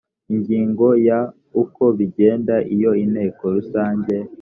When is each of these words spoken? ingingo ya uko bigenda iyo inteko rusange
ingingo 0.33 0.87
ya 1.07 1.19
uko 1.61 1.83
bigenda 1.97 2.55
iyo 2.75 2.91
inteko 3.03 3.43
rusange 3.55 4.15